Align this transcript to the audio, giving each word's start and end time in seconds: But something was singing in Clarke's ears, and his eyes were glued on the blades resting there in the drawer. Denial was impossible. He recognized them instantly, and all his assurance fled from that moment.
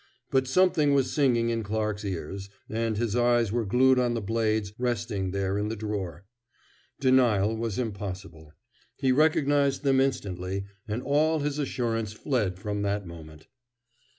But 0.31 0.47
something 0.47 0.95
was 0.95 1.11
singing 1.13 1.49
in 1.49 1.61
Clarke's 1.61 2.03
ears, 2.03 2.49
and 2.67 2.97
his 2.97 3.15
eyes 3.15 3.51
were 3.51 3.67
glued 3.67 3.99
on 3.99 4.15
the 4.15 4.19
blades 4.21 4.73
resting 4.79 5.29
there 5.29 5.59
in 5.59 5.67
the 5.67 5.75
drawer. 5.75 6.25
Denial 6.99 7.55
was 7.55 7.77
impossible. 7.77 8.53
He 8.95 9.11
recognized 9.11 9.83
them 9.83 9.99
instantly, 10.01 10.65
and 10.87 11.03
all 11.03 11.41
his 11.41 11.59
assurance 11.59 12.13
fled 12.13 12.57
from 12.57 12.81
that 12.81 13.05
moment. 13.05 13.45